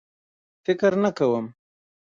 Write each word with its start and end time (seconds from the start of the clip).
فکر 0.65 0.91
نه 1.03 1.11
کوم. 1.17 1.45